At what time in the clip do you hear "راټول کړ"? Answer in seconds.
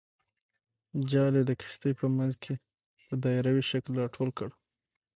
4.01-4.49